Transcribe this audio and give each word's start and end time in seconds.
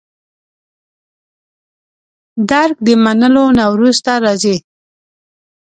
درک 2.49 2.75
د 2.87 2.89
منلو 3.03 3.45
نه 3.57 3.65
وروسته 3.73 4.11
راځي. 4.25 4.57